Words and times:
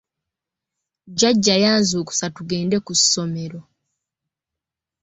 Jjajja 1.11 1.55
yanzuukusa 1.63 2.25
tugende 2.35 2.77
ku 2.85 2.93
ssomero. 2.99 3.61